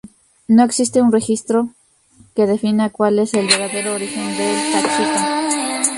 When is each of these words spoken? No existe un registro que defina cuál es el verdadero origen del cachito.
No 0.47 0.63
existe 0.63 0.99
un 0.99 1.11
registro 1.11 1.69
que 2.35 2.47
defina 2.47 2.89
cuál 2.89 3.19
es 3.19 3.35
el 3.35 3.45
verdadero 3.45 3.93
origen 3.93 4.35
del 4.35 4.71
cachito. 4.73 5.89